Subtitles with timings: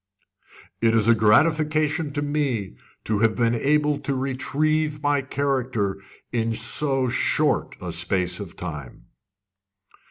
[0.81, 6.55] "It is a gratification to me to have been able to retrieve my character in
[6.55, 9.05] so short a space of time."